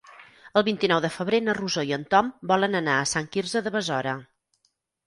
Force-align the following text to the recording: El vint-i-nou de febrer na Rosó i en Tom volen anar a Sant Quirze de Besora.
El 0.61 0.63
vint-i-nou 0.69 1.01
de 1.05 1.11
febrer 1.17 1.41
na 1.49 1.55
Rosó 1.59 1.85
i 1.91 1.95
en 1.99 2.09
Tom 2.15 2.33
volen 2.53 2.81
anar 2.83 2.99
a 3.03 3.07
Sant 3.15 3.31
Quirze 3.37 3.67
de 3.69 3.79
Besora. 3.79 4.21